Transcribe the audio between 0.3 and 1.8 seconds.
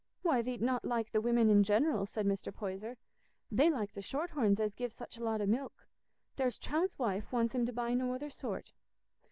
thee't not like the women in